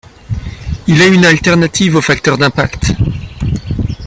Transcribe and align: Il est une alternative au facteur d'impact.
Il 0.87 0.99
est 0.99 1.13
une 1.13 1.25
alternative 1.25 1.95
au 1.97 2.01
facteur 2.01 2.35
d'impact. 2.35 2.93